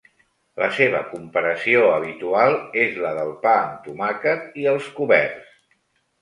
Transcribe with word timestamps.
La 0.59 0.67
seva 0.77 1.01
comparació 1.09 1.83
habitual 1.97 2.57
és 2.85 2.97
la 3.03 3.11
del 3.19 3.35
pa 3.45 3.53
amb 3.67 3.77
tomàquet 3.89 4.59
i 4.63 4.67
els 4.73 4.89
coberts. 4.97 5.55